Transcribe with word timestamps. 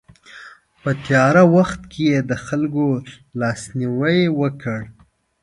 په 0.81 0.89
تیاره 1.05 1.43
وخت 1.55 1.81
کې 1.91 2.01
یې 2.11 2.17
د 2.29 2.31
خلکو 2.45 2.85
لاسنیوی 3.39 4.19
وکړ. 4.39 4.79